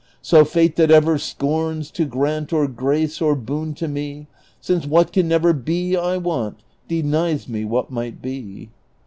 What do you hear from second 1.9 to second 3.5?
to grant Or grace or